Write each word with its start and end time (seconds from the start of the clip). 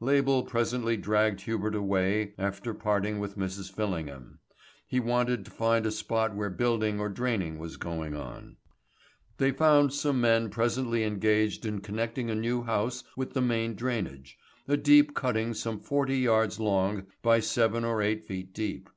Label 0.00 0.42
presently 0.42 0.96
dragged 0.96 1.42
Hubert 1.42 1.76
away 1.76 2.34
after 2.38 2.74
parting 2.74 3.20
with 3.20 3.38
Mrs. 3.38 3.72
Fillingham. 3.72 4.40
He 4.84 4.98
wanted 4.98 5.44
to 5.44 5.52
find 5.52 5.86
a 5.86 5.92
spot 5.92 6.34
where 6.34 6.50
building 6.50 6.98
or 6.98 7.08
draining 7.08 7.60
was 7.60 7.76
going 7.76 8.12
on. 8.12 8.56
They 9.36 9.52
found 9.52 9.92
some 9.92 10.20
men 10.20 10.50
presently 10.50 11.04
engaged 11.04 11.64
in 11.64 11.82
connecting 11.82 12.28
a 12.30 12.34
new 12.34 12.64
house 12.64 13.04
with 13.16 13.32
the 13.34 13.40
main 13.40 13.76
drainage 13.76 14.36
a 14.66 14.76
deep 14.76 15.14
cutting 15.14 15.54
some 15.54 15.78
forty 15.78 16.18
yards 16.18 16.58
long 16.58 17.06
by 17.22 17.38
seven 17.38 17.84
or 17.84 18.02
eight 18.02 18.26
feet 18.26 18.52
deep. 18.52 18.90